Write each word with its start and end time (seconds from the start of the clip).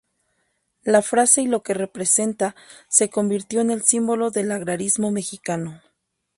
La 0.81 1.03
frase 1.03 1.43
y 1.43 1.47
lo 1.47 1.61
que 1.61 1.75
representa 1.75 2.55
se 2.89 3.11
convirtió 3.11 3.61
en 3.61 3.69
el 3.69 3.83
símbolo 3.83 4.31
del 4.31 4.51
agrarismo 4.51 5.11
mexicano. 5.11 5.79